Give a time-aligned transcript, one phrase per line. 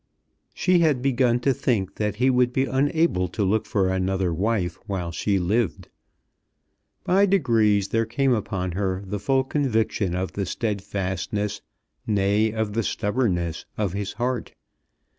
[0.55, 4.79] She had begun to think that he would be unable to look for another wife
[4.87, 5.89] while she lived.
[7.03, 11.61] By degrees there came upon her the full conviction of the steadfastness,
[12.07, 14.55] nay, of the stubbornness, of his heart.